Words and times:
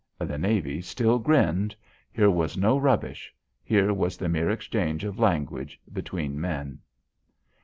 The 0.17 0.39
navy 0.39 0.81
still 0.81 1.19
grinned. 1.19 1.75
Here 2.11 2.31
was 2.31 2.57
no 2.57 2.75
rubbish. 2.75 3.35
Here 3.63 3.93
was 3.93 4.17
the 4.17 4.29
mere 4.29 4.49
exchange 4.49 5.03
of 5.03 5.19
language 5.19 5.79
between 5.93 6.41
men. 6.41 6.79